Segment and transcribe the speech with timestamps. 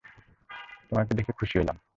[0.89, 1.77] তোমাকে দেখে খুশি হলাম।